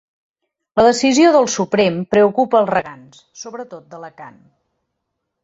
[0.79, 4.43] La decisió del Suprem preocupa els regants, sobretot d’Alacant.